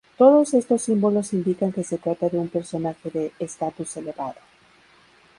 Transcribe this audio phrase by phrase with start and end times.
[0.17, 4.39] Todos estos símbolos indican que se trata de un personaje de estatus elevado.